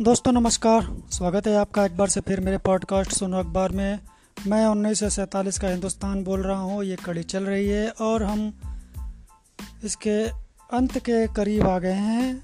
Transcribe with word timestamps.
दोस्तों, 0.00 0.32
नमस्कार। 0.32 0.86
स्वागत 1.10 1.46
है 1.46 1.54
आपका 1.56 1.84
एक 1.84 1.96
बार 1.96 2.08
से 2.08 2.20
फिर 2.20 2.40
मेरे 2.40 2.58
पॉडकास्ट 2.58 3.12
सुनो 3.12 3.38
अखबार 3.38 3.72
में। 3.72 3.98
मैं 4.46 4.66
उन्नीस 4.66 5.00
सौ 5.00 5.08
सैंतालीस 5.08 5.58
का 5.58 5.68
हिंदुस्तान 5.68 6.22
बोल 6.24 6.42
रहा 6.42 6.60
हूँ, 6.60 6.84
ये 6.84 6.96
कड़ी 6.96 7.22
चल 7.22 7.44
रही 7.44 7.68
है 7.68 7.88
और 7.90 8.22
हम 8.22 8.52
इसके 9.84 10.28
अंत 10.76 10.98
के 10.98 11.26
करीब 11.26 11.66
आ 11.66 11.78
गए 11.78 11.92
हैं। 11.92 12.42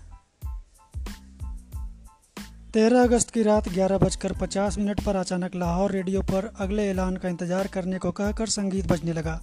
तेरह 2.75 3.03
अगस्त 3.03 3.30
की 3.30 3.43
रात 3.43 3.68
ग्यारह 3.68 3.98
बजकर 3.98 4.32
पचास 4.32 4.79
मिनट 4.79 5.05
पर 5.05 5.16
अचानक 5.16 5.55
लाहौर 5.55 5.93
रेडियो 5.93 6.23
पर 6.23 6.52
अगले 6.59 6.89
ऐलान 6.91 7.16
का 7.16 7.29
इंतज़ार 7.29 7.66
करने 7.66 7.98
को 7.98 8.11
कहकर 8.11 8.46
संगीत 8.48 8.93
बजने 8.93 9.12
लगा। 9.12 9.41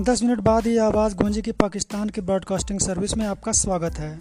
दस 0.00 0.22
मिनट 0.22 0.40
बाद 0.40 0.66
ही 0.66 0.76
आवाज़ 0.78 1.16
गूंजी 1.16 1.42
की 1.42 1.52
पाकिस्तान 1.52 2.08
की 2.08 2.20
ब्रॉडकास्टिंग 2.20 2.80
सर्विस 2.80 3.16
में 3.16 3.26
आपका 3.26 3.52
स्वागत 3.52 3.98
है। 3.98 4.18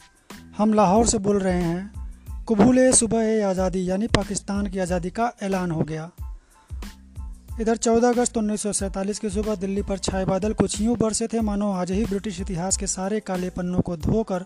हम 0.57 0.73
लाहौर 0.73 1.07
से 1.07 1.17
बोल 1.17 1.39
रहे 1.39 1.61
हैं। 1.61 2.02
कबूल 2.49 2.91
सुबह 2.91 3.47
आज़ादी, 3.47 3.89
यानी 3.89 4.07
पाकिस्तान 4.07 4.65
की 4.67 4.79
आज़ादी 4.79 5.09
का 5.09 5.31
ऐलान 5.43 5.71
हो 5.71 5.81
गया। 5.81 6.09
इधर 7.61 7.77
14 7.77 8.09
अगस्त 8.09 8.37
उन्नीस 8.37 8.61
सौ 8.61 8.71
सैंतालीस 8.73 9.19
की 9.19 9.29
सुबह 9.29 9.55
दिल्ली 9.55 9.81
पर 9.81 9.97
छाए 9.99 10.25
बादल 10.25 10.53
कुछ 10.53 10.81
यूँ 10.81 10.97
बरसे 10.97 11.27
थे, 11.27 11.41
मानो 11.41 11.71
आज 11.73 11.91
ही 11.91 12.03
ब्रिटिश 12.05 12.41
इतिहास 12.41 12.77
के 12.77 12.87
सारे 12.87 13.19
काले 13.21 13.49
पन्नों 13.49 13.81
को 13.81 13.97
धोकर 13.97 14.45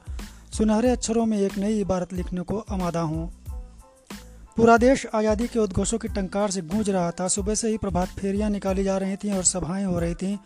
सुनहरे 0.57 0.91
अक्षरों 0.91 1.25
में 1.25 1.37
एक 1.39 1.57
नई 1.57 1.79
इबारत 1.81 2.13
लिखने 2.13 2.41
को 2.43 2.59
आमादा 2.69 3.01
हूँ। 3.01 3.27
पूरा 4.57 4.77
देश 4.77 5.05
आज़ादी 5.15 5.47
के 5.47 5.59
उद्घोषों 5.59 5.97
की 5.97 6.07
टंकार 6.09 6.51
से 6.51 6.61
गूंज 6.63 6.89
रहा 6.89 7.11
था। 7.11 7.27
सुबह 7.29 7.55
से 7.55 7.69
ही 7.69 7.77
प्रभात 7.79 8.07
फेरियाँ 8.19 8.49
निकाली 8.49 8.83
जा 8.83 8.97
रही 8.97 9.15
थीं 9.15 9.33
और 9.33 9.43
सभाएँ 9.45 9.85
हो 9.85 9.99
रही 9.99 10.13
थीं। 10.13 10.37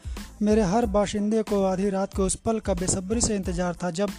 मेरे 0.41 0.61
हर 0.63 0.85
बाशिंदे 0.87 1.43
को 1.43 1.63
आधी 1.65 1.89
रात 1.89 2.13
को 2.13 2.25
उस 2.25 2.35
पल 2.37 2.59
का 2.59 2.73
बेसब्री 2.73 3.21
से 3.21 3.35
इंतज़ार 3.35 3.75
था, 3.83 3.91
जब 3.91 4.09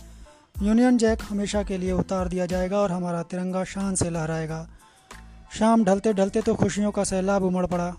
यूनियन 0.56 0.98
जैक 0.98 1.22
हमेशा 1.30 1.62
के 1.62 1.78
लिए 1.78 1.92
उतार 1.92 2.28
दिया 2.28 2.46
जाएगा 2.46 2.78
और 2.78 2.92
हमारा 2.92 3.22
तिरंगा 3.22 3.64
शान 3.64 3.94
से 3.94 4.10
लहराएगा। 4.10 4.68
शाम 5.58 5.84
ढलते 5.84 6.12
ढलते 6.12 6.42
तो 6.42 6.54
खुशियों 6.54 6.90
का 6.90 7.04
सैलाब 7.04 7.42
उमड़ 7.42 7.66
पड़ा। 7.66 7.94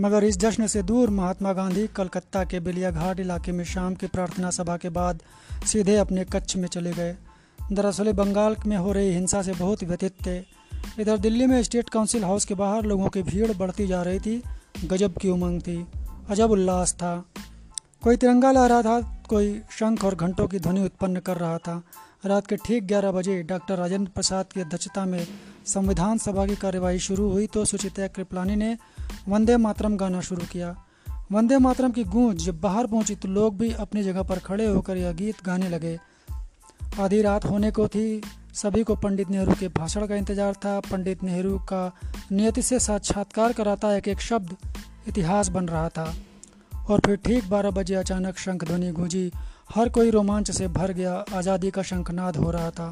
मगर 0.00 0.24
इस 0.24 0.38
जश्न 0.38 0.66
से 0.66 0.82
दूर 0.82 1.10
महात्मा 1.10 1.52
गांधी 1.52 1.86
कलकत्ता 1.86 2.44
के 2.44 2.60
बिलिया 2.60 2.90
घाट 2.90 3.20
इलाके 3.20 3.52
में 3.52 3.64
शाम 3.64 3.94
की 3.94 4.06
प्रार्थना 4.06 4.50
सभा 4.50 4.76
के 4.76 4.88
बाद 4.88 5.22
सीधे 5.66 5.96
अपने 5.96 6.24
कच्छ 6.24 6.56
में 6.56 6.68
चले 6.68 6.92
गए। 6.92 7.16
दरअसल 7.72 8.12
बंगाल 8.12 8.56
में 8.66 8.76
हो 8.76 8.92
रही 8.92 9.12
हिंसा 9.12 9.42
से 9.42 9.52
बहुत 9.52 9.84
व्यथित 9.84 10.14
थे। 10.26 10.38
इधर 11.00 11.18
दिल्ली 11.18 11.46
में 11.46 11.62
स्टेट 11.62 11.88
काउंसिल 11.88 12.24
हाउस 12.24 12.44
के 12.44 12.54
बाहर 12.54 12.82
लोगों 12.82 13.08
की 13.08 13.22
भीड़ 13.22 13.52
बढ़ती 13.52 13.86
जा 13.86 14.02
रही 14.02 14.18
थी, 14.18 14.42
गजब 14.84 15.18
की 15.18 15.30
उमंग 15.30 15.60
थी, 15.60 15.86
अजब 16.28 16.50
उल्लास 16.50 16.94
था। 16.94 17.24
कोई 18.02 18.16
तिरंगा 18.16 18.52
लहरा 18.52 18.82
था 18.82 19.19
कोई 19.30 19.52
शंख 19.70 20.04
और 20.04 20.14
घंटों 20.16 20.46
की 20.48 20.58
ध्वनि 20.58 20.84
उत्पन्न 20.84 21.20
कर 21.20 21.36
रहा 21.36 21.58
था। 21.58 21.82
रात 22.26 22.46
के 22.46 22.56
ठीक 22.56 22.86
11 22.86 23.12
बजे 23.12 23.42
डॉक्टर 23.44 23.76
राजेंद्र 23.76 24.10
प्रसाद 24.14 24.52
की 24.52 24.60
अध्यक्षता 24.60 25.04
में 25.06 25.26
संविधान 25.66 26.18
सभा 26.18 26.46
की 26.46 26.56
कार्यवाही 26.56 26.98
शुरू 26.98 27.28
हुई 27.30 27.46
तो 27.46 27.64
सुचिता 27.64 28.06
कृपलानी 28.08 28.56
ने 28.56 28.76
वंदे 29.28 29.56
मातरम 29.56 29.96
गाना 29.96 30.20
शुरू 30.20 30.46
किया। 30.52 30.74
वंदे 31.32 31.58
मातरम 31.58 31.90
की 31.90 32.04
गूंज 32.06 32.44
जब 32.44 32.60
बाहर 32.60 32.86
पहुँची 32.86 33.14
तो 33.14 33.28
लोग 33.28 33.58
भी 33.58 33.72
अपनी 33.80 34.02
जगह 34.02 34.22
पर 34.22 34.38
खड़े 34.40 34.66
होकर 34.66 34.96
यह 34.96 35.12
गीत 35.14 35.44
गाने 35.44 35.68
लगे। 35.68 35.98
आधी 37.00 37.20
रात 37.22 37.44
होने 37.44 37.70
को 37.70 37.86
थी, 37.88 38.20
सभी 38.54 38.82
को 38.84 38.96
पंडित 38.96 39.30
नेहरू 39.30 39.54
के 39.54 39.68
भाषण 39.70 40.06
का 40.06 40.16
इंतज़ार 40.16 40.54
था। 40.54 40.78
पंडित 40.82 41.22
नेहरू 41.22 41.58
का 41.68 41.90
नियति 42.32 42.62
से 42.62 42.78
साक्षात्कार 42.80 43.52
कराता 43.52 43.94
एक 43.96 44.08
एक 44.08 44.20
शब्द 44.20 44.56
इतिहास 45.08 45.48
बन 45.48 45.68
रहा 45.68 45.88
था। 45.88 46.12
और 46.90 47.00
फिर 47.06 47.16
ठीक 47.16 47.48
बारह 47.50 47.70
बजे 47.70 47.94
अचानक 47.94 48.38
शंख 48.38 48.64
ध्वनि 48.64 48.90
गूंजी। 48.92 49.30
हर 49.74 49.88
कोई 49.88 50.10
रोमांच 50.10 50.50
से 50.50 50.68
भर 50.68 50.92
गया। 50.92 51.12
आज़ादी 51.34 51.70
का 51.70 51.82
शंखनाद 51.82 52.36
हो 52.36 52.50
रहा 52.50 52.70
था। 52.70 52.88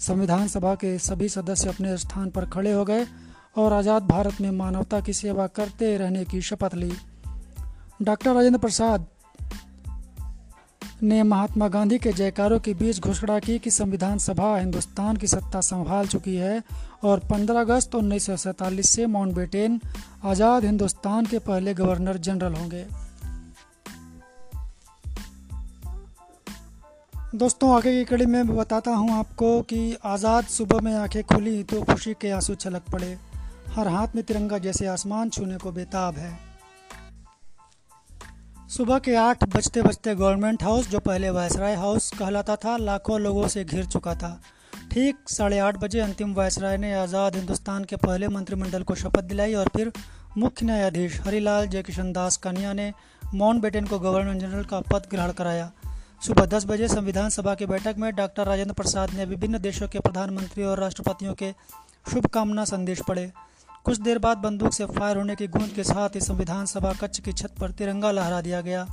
संविधान 0.00 0.48
सभा 0.48 0.74
के 0.74 0.98
सभी 0.98 1.28
सदस्य 1.28 1.68
अपने 1.68 1.96
स्थान 1.96 2.30
पर 2.30 2.44
खड़े 2.46 2.72
हो 2.72 2.84
गए 2.84 3.06
और 3.56 3.72
आज़ाद 3.72 4.02
भारत 4.02 4.40
में 4.40 4.50
मानवता 4.50 5.00
की 5.00 5.12
सेवा 5.12 5.46
करते 5.46 5.96
रहने 5.96 6.24
की 6.24 6.40
शपथ 6.40 6.74
ली। 6.74 6.92
डॉक्टर 8.02 8.34
राजेंद्र 8.34 8.58
प्रसाद 8.58 9.06
ने 11.02 11.22
महात्मा 11.22 11.68
गांधी 11.68 11.98
के 11.98 12.12
जयकारों 12.12 12.58
के 12.60 12.74
बीच 12.74 13.00
घोषणा 13.00 13.38
की 13.38 13.58
कि 13.58 13.70
संविधान 13.70 14.18
सभा 14.18 14.56
हिंदुस्तान 14.56 15.16
की 15.16 15.26
सत्ता 15.26 15.60
संभाल 15.60 16.06
चुकी 16.06 16.34
है 16.36 16.62
और 17.04 17.20
15 17.30 17.60
अगस्त 17.60 17.94
उन्नीस 17.94 18.26
सौ 18.26 18.36
सैंतालीस 18.36 18.90
से 18.90 19.06
माउंटबेटेन 19.06 19.80
आज़ाद 20.24 20.64
हिंदुस्तान 20.64 21.26
के 21.26 21.38
पहले 21.38 21.74
गवर्नर 21.74 22.16
जनरल 22.18 22.54
होंगे। 22.54 22.84
दोस्तों, 27.34 27.74
आगे 27.74 27.92
की 27.92 28.04
कड़ी 28.04 28.24
में 28.26 28.46
बताता 28.46 28.90
हूँ 28.90 29.10
आपको 29.12 29.60
कि 29.62 29.96
आज़ाद 30.04 30.44
सुबह 30.44 30.80
में 30.80 30.94
आँखें 30.94 31.22
खुली 31.24 31.62
तो 31.62 31.80
खुशी 31.82 32.14
के 32.20 32.30
आँसू 32.30 32.54
छलक 32.54 32.90
पड़े। 32.92 33.16
हर 33.74 33.88
हाथ 33.88 34.14
में 34.14 34.22
तिरंगा 34.24 34.58
जैसे 34.58 34.86
आसमान 34.86 35.28
छूने 35.30 35.56
को 35.56 35.72
बेताब 35.72 36.16
है। 36.16 36.30
सुबह 38.68 38.98
के 38.98 39.14
आठ 39.16 39.44
बजते 39.46 39.82
बजते 39.82 40.14
गवर्नमेंट 40.14 40.62
हाउस, 40.62 40.88
जो 40.88 40.98
पहले 40.98 41.30
वायसराय 41.30 41.74
हाउस 41.74 42.10
कहलाता 42.18 42.56
था, 42.56 42.76
लाखों 42.76 43.20
लोगों 43.20 43.46
से 43.48 43.64
घिर 43.64 43.84
चुका 43.86 44.14
था। 44.14 44.40
ठीक 44.92 45.28
साढ़े 45.28 45.58
आठ 45.58 45.76
बजे 45.76 46.00
अंतिम 46.00 46.32
वायसराय 46.34 46.76
ने 46.76 46.92
आज़ाद 46.94 47.36
हिंदुस्तान 47.36 47.84
के 47.84 47.96
पहले 47.98 48.28
मंत्रिमंडल 48.28 48.82
को 48.82 48.94
शपथ 48.94 49.24
दिलाई 49.24 49.54
और 49.54 49.68
फिर 49.76 49.92
मुख्य 50.38 50.66
न्यायाधीश 50.66 51.20
हरिलाल 51.20 51.66
जयकिशन 51.68 52.12
दास 52.12 52.36
कनिया 52.38 52.72
ने 52.72 52.92
माउंट 53.34 53.62
बेटन 53.62 53.86
को 53.86 53.98
गवर्नर 53.98 54.34
जनरल 54.34 54.64
का 54.64 54.80
पद 54.90 55.06
ग्रहण 55.10 55.32
कराया। 55.32 55.70
सुबह 56.22 56.46
दस 56.46 56.64
बजे 56.66 56.88
संविधान 56.88 57.28
सभा 57.30 57.54
की 57.54 57.66
बैठक 57.66 57.94
में 57.98 58.10
डॉक्टर 58.14 58.46
राजेंद्र 58.46 58.74
प्रसाद 58.74 59.10
ने 59.10 59.24
विभिन्न 59.24 59.58
देशों 59.58 59.86
के 59.88 60.00
प्रधानमंत्री 60.00 60.64
और 60.64 60.78
राष्ट्रपतियों 60.78 61.32
के 61.34 61.50
शुभकामना 62.06 62.64
संदेश 62.64 63.00
पढ़े। 63.00 63.30
कुछ 63.84 63.98
देर 63.98 64.18
बाद 64.18 64.38
बंदूक 64.38 64.72
से 64.72 64.86
फायर 64.86 65.16
होने 65.16 65.36
की 65.36 65.46
गूंज 65.48 65.70
के 65.72 65.84
साथ 65.84 66.14
ही 66.14 66.20
संविधान 66.20 66.66
सभा 66.66 66.92
कच्छ 66.92 67.20
की 67.20 67.32
छत 67.32 67.54
पर 67.60 67.70
तिरंगा 67.70 68.10
लहरा 68.10 68.40
दिया 68.40 68.60
गया। 68.60 68.86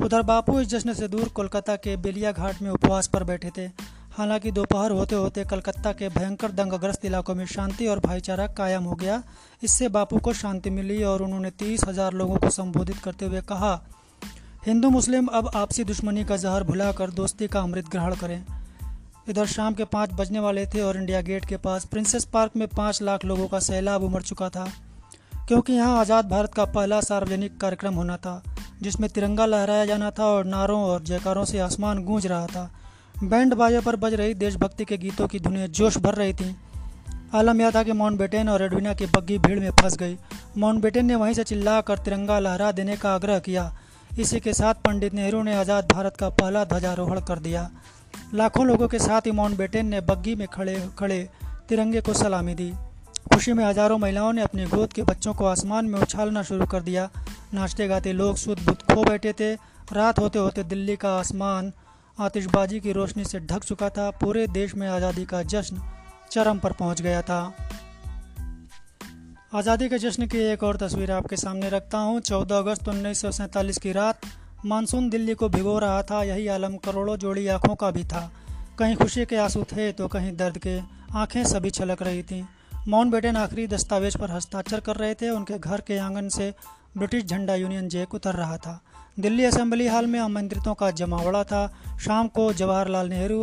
उधर 0.00 0.22
बापू 0.22 0.60
इस 0.60 0.68
जश्न 0.68 0.94
से 0.94 1.08
दूर 1.08 1.28
कोलकाता 1.28 1.76
के 1.76 1.96
बेलिया 1.96 2.32
घाट 2.32 2.62
में 2.62 2.70
उपवास 2.70 3.06
पर 3.06 3.24
बैठे 3.24 3.50
थे। 3.56 3.66
हालाँकि 4.12 4.50
दोपहर 4.50 4.90
होते 4.90 5.14
होते 5.14 5.44
कलकत्ता 5.44 5.92
के 5.92 6.08
भयंकर 6.08 6.52
दंगग्रस्त 6.52 7.04
इलाकों 7.04 7.34
में 7.34 7.44
शांति 7.46 7.86
और 7.86 8.00
भाईचारा 8.00 8.46
कायम 8.56 8.84
हो 8.84 8.94
गया। 8.94 9.22
इससे 9.62 9.88
बापू 9.88 10.18
को 10.18 10.32
शांति 10.32 10.70
मिली 10.70 11.02
और 11.02 11.22
उन्होंने 11.22 11.50
तीस 11.50 11.84
हज़ार 11.84 12.12
लोगों 12.12 12.36
को 12.36 12.50
संबोधित 12.50 12.98
करते 12.98 13.26
हुए 13.26 13.40
कहा 13.42 13.74
हिंदू 14.66 14.88
मुस्लिम 14.90 15.26
अब 15.28 15.50
आपसी 15.54 15.84
दुश्मनी 15.84 16.22
का 16.24 16.36
जहर 16.36 16.62
भुलाकर 16.64 17.10
दोस्ती 17.10 17.46
का 17.48 17.60
अमृत 17.60 17.88
ग्रहण 17.88 18.14
करें। 18.14 18.44
इधर 19.28 19.46
शाम 19.46 19.74
के 19.74 19.84
पाँच 19.86 20.12
बजने 20.12 20.40
वाले 20.40 20.64
थे 20.66 20.80
और 20.80 20.96
इंडिया 20.96 21.20
गेट 21.20 21.44
के 21.44 21.56
पास 21.56 21.84
प्रिंसेस 21.84 22.24
पार्क 22.24 22.56
में 22.56 22.66
पाँच 22.68 23.00
लाख 23.02 23.24
लोगों 23.24 23.46
का 23.48 23.58
सैलाब 23.60 24.02
उमड़ 24.04 24.22
चुका 24.22 24.48
था, 24.48 24.66
क्योंकि 25.48 25.72
यहाँ 25.72 25.98
आज़ाद 26.00 26.28
भारत 26.28 26.54
का 26.54 26.64
पहला 26.66 27.00
सार्वजनिक 27.02 27.56
कार्यक्रम 27.60 27.94
होना 27.94 28.16
था, 28.16 28.42
जिसमें 28.82 29.08
तिरंगा 29.10 29.46
लहराया 29.46 29.84
जाना 29.84 30.10
था 30.10 30.26
और 30.26 30.44
नारों 30.46 30.82
और 30.82 31.02
जयकारों 31.04 31.44
से 31.44 31.58
आसमान 31.60 32.04
गूंज 32.04 32.26
रहा 32.26 32.46
था। 32.46 32.70
बैंड 33.14 33.54
बाजे 33.54 33.80
पर 33.80 33.96
बज 33.98 34.14
रही 34.14 34.34
देशभक्ति 34.36 34.84
के 34.84 34.96
गीतों 34.98 35.28
की 35.28 35.40
धुनें 35.40 35.66
जोश 35.68 35.98
भर 36.00 36.14
रही 36.14 36.34
थीं। 36.34 36.54
आलम 37.34 37.60
यह 37.60 37.70
था 37.70 37.82
कि 37.82 37.92
माउंट 37.94 38.18
बेटेन 38.18 38.48
और 38.48 38.62
एडविना 38.62 38.94
की 38.94 39.06
बग्गी 39.08 39.38
भीड़ 39.38 39.58
में 39.60 39.70
फंस 39.72 39.96
गई। 39.96 40.18
माउंट 40.58 40.82
बेटेन 40.82 41.06
ने 41.06 41.14
वहीं 41.16 41.34
से 41.34 41.44
चिल्लाकर 41.44 41.98
तिरंगा 41.98 42.38
लहरा 42.40 42.72
देने 42.72 42.96
का 42.96 43.14
आग्रह 43.14 43.38
किया। 43.40 43.72
इसी 44.18 44.38
के 44.40 44.52
साथ 44.52 44.74
पंडित 44.84 45.14
नेहरू 45.14 45.42
ने 45.42 45.54
आज़ाद 45.54 45.92
भारत 45.92 46.16
का 46.16 46.28
पहला 46.30 46.64
ध्वजारोहण 46.64 47.20
कर 47.20 47.38
दिया। 47.38 47.68
लाखों 48.34 48.66
लोगों 48.66 48.88
के 48.88 48.98
साथ 48.98 49.26
ही 49.26 49.32
माउंट 49.32 49.56
बेटेन 49.58 49.86
ने 49.86 50.00
बग्गी 50.00 50.34
में 50.34 50.46
खड़े 50.48 50.76
खड़े 50.98 51.18
तिरंगे 51.68 52.00
को 52.00 52.12
सलामी 52.14 52.54
दी। 52.54 52.70
खुशी 53.34 53.52
में 53.52 53.64
हज़ारों 53.64 53.98
महिलाओं 53.98 54.32
ने 54.32 54.42
अपने 54.42 54.66
गोद 54.66 54.92
के 54.92 55.02
बच्चों 55.02 55.34
को 55.34 55.46
आसमान 55.46 55.84
में 55.84 55.98
उछालना 56.00 56.42
शुरू 56.42 56.66
कर 56.66 56.82
दिया। 56.82 57.08
नाचते 57.54 57.88
गाते 57.88 58.12
लोग 58.12 58.36
सुध 58.36 58.64
बुद्ध 58.64 58.80
खो 58.84 59.04
बैठे 59.04 59.32
थे। 59.32 59.52
रात 59.92 60.18
होते 60.18 60.38
होते 60.38 60.64
दिल्ली 60.64 60.96
का 60.96 61.16
आसमान 61.18 61.72
आतिशबाजी 62.18 62.80
की 62.80 62.92
रोशनी 62.92 63.24
से 63.24 63.40
ढक 63.42 63.64
चुका 63.64 63.88
था। 63.90 64.10
पूरे 64.20 64.46
देश 64.48 64.74
में 64.74 64.88
आज़ादी 64.88 65.24
का 65.24 65.42
जश्न 65.44 65.82
चरम 66.30 66.58
पर 66.58 66.72
पहुँच 66.72 67.02
गया 67.02 67.22
था। 67.22 67.40
आज़ादी 69.56 69.88
के 69.88 69.98
जश्न 69.98 70.26
की 70.26 70.38
एक 70.38 70.62
और 70.62 70.76
तस्वीर 70.76 71.10
आपके 71.12 71.36
सामने 71.36 71.68
रखता 71.70 71.98
हूँ। 71.98 72.20
14 72.20 72.58
अगस्त 72.58 72.88
उन्नीस 72.88 73.20
सौ 73.20 73.30
सैंतालीस 73.30 73.78
की 73.78 73.92
रात, 73.92 74.26
मानसून 74.66 75.08
दिल्ली 75.10 75.34
को 75.34 75.48
भिगो 75.48 75.78
रहा 75.78 76.02
था, 76.02 76.22
यही 76.22 76.46
आलम 76.46 76.76
करोड़ों 76.76 77.16
जोड़ी 77.16 77.46
आँखों 77.48 77.74
का 77.74 77.90
भी 77.90 78.04
था। 78.04 78.20
कहीं 78.78 78.96
खुशी 78.96 79.24
के 79.24 79.36
आँसू 79.36 79.62
थे 79.64 79.90
तो 79.92 80.08
कहीं 80.08 80.36
दर्द 80.36 80.58
के 80.58 80.78
आँखें 81.14 81.42
सभी 81.44 81.70
छलक 81.70 82.02
रही 82.02 82.22
थीं। 82.22 82.42
माउंट 82.88 83.12
बेटन 83.12 83.36
आखिरी 83.36 83.66
दस्तावेज़ 83.66 84.18
पर 84.18 84.30
हस्ताक्षर 84.30 84.80
कर 84.80 84.96
रहे 84.96 85.14
थे। 85.14 85.30
उनके 85.30 85.58
घर 85.58 85.80
के 85.80 85.98
आँगन 85.98 86.28
से 86.28 86.52
ब्रिटिश 86.96 87.24
झंडा 87.24 87.54
यूनियन 87.54 87.88
जैक 87.88 88.14
उतर 88.14 88.34
रहा 88.34 88.56
था। 88.58 88.80
दिल्ली 89.20 89.44
असेंबली 89.44 89.88
हॉल 89.88 90.06
में 90.06 90.20
आमंत्रितों 90.20 90.74
का 90.74 90.90
जमावड़ा 90.92 91.44
था। 91.44 91.66
शाम 92.04 92.28
को 92.28 92.52
जवाहरलाल 92.54 93.08
नेहरू 93.08 93.42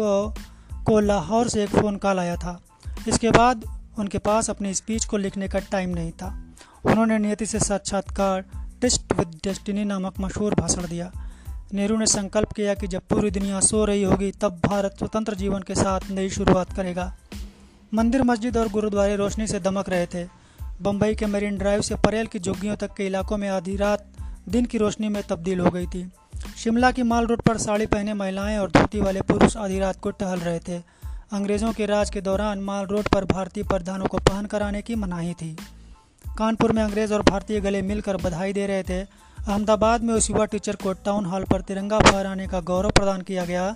को 0.86 1.00
लाहौर 1.02 1.50
से 1.50 1.64
एक 1.64 1.70
फ़ोन 1.72 1.98
कॉल 1.98 2.20
आया 2.20 2.36
था। 2.38 2.60
इसके 3.08 3.32
बाद 3.32 3.66
उनके 4.00 4.18
पास 4.18 4.50
अपनी 4.50 4.74
स्पीच 4.74 5.06
को 5.06 5.18
लिखने 5.18 5.48
का 5.48 5.60
टाइम 5.60 5.90
नहीं 5.90 6.12
था। 6.12 6.44
उन्होंने 6.86 7.20
नियति 7.20 7.46
से 7.46 7.60
साक्षात्कार 7.60 8.46
टेस्ट 8.82 9.14
विद 9.14 9.28
डेस्टिनी 9.44 9.84
नामक 9.84 10.14
मशहूर 10.20 10.56
भाषण 10.56 10.88
दिया। 10.88 11.12
नेहरू 11.74 11.98
ने 11.98 12.06
संकल्प 12.06 12.52
किया 12.52 12.74
कि 12.74 12.88
जब 12.88 13.02
पूरी 13.02 13.32
दुनिया 13.32 13.60
सो 13.60 13.86
रही 13.86 14.04
होगी, 14.04 14.32
तब 14.32 14.62
भारत 14.66 14.96
स्वतंत्र 14.98 15.36
जीवन 15.36 15.60
के 15.60 15.76
साथ 15.76 16.00
नई 16.12 16.30
शुरुआत 16.30 16.76
करेगा। 16.76 17.16
मंदिर, 17.94 18.24
मस्जिद 18.24 18.58
और 18.58 18.70
गुरुद्वारे 18.70 19.16
रोशनी 19.16 19.48
से 19.48 19.60
दमक 19.60 19.90
रहे 19.90 20.06
थे। 20.06 20.28
बम्बई 20.82 21.16
के 21.16 21.26
मरीन 21.26 21.58
ड्राइव 21.58 21.82
से 21.82 21.96
परेल 21.96 22.26
की 22.26 22.40
झुग्गियों 22.40 22.76
तक 22.76 22.94
के 22.94 23.06
इलाकों 23.06 23.38
में 23.38 23.50
आधी 23.50 23.76
रात 23.76 24.06
दिन 24.50 24.66
की 24.66 24.78
रोशनी 24.78 25.10
में 25.10 25.24
तब्दील 25.24 25.60
हो 25.60 25.72
गई 25.72 25.86
थी। 25.86 26.12
शिमला 26.58 26.92
की 26.92 27.04
माल 27.04 27.26
रोड 27.26 27.42
पर 27.42 27.58
साड़ी 27.58 27.86
पहने 27.86 28.14
महिलाएँ 28.14 28.58
और 28.58 28.72
धोती 28.72 29.00
वाले 29.00 29.22
पुरुष 29.22 29.58
आधी 29.58 29.80
रात 29.80 30.00
को 30.00 30.12
टहल 30.12 30.40
रहे 30.40 30.60
थे। 30.60 31.03
अंग्रेज़ों 31.34 31.74
के 31.74 31.86
राज 31.86 32.10
के 32.10 32.22
दौरान 32.22 32.60
माल 32.60 32.86
रोड 32.86 33.08
पर 33.08 33.26
भारतीय 33.26 33.64
प्रधानों 33.64 34.06
को 34.06 34.18
पहन 34.18 34.46
कर 34.46 34.64
आने 34.64 34.82
की 34.82 34.96
मनाही 34.96 35.34
थी। 35.34 35.58
कानपुर 36.38 36.72
में 36.72 36.84
अंग्रेज़ 36.84 37.14
और 37.14 37.22
भारतीय 37.22 37.60
गले 37.62 37.82
मिलकर 37.82 38.18
बधाई 38.18 38.54
दे 38.54 38.68
रहे 38.68 38.84
थे। 38.84 39.02
अहमदाबाद 39.02 40.04
में 40.04 40.14
उस 40.14 40.30
युवा 40.30 40.46
टीचर 40.46 40.76
को 40.76 40.94
टाउन 40.94 41.26
हॉल 41.26 41.44
पर 41.44 41.62
तिरंगा 41.62 42.00
फहराने 42.00 42.48
का 42.48 42.60
गौरव 42.60 42.90
प्रदान 42.90 43.22
किया 43.22 43.46
गया, 43.46 43.76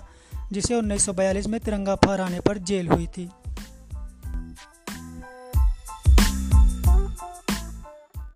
जिसे 0.52 0.74
1942 0.74 1.46
में 1.46 1.60
तिरंगा 1.60 1.94
फहराने 1.94 2.40
पर 2.40 2.58
जेल 2.58 2.88
हुई 2.88 3.06
थी। 3.06 3.30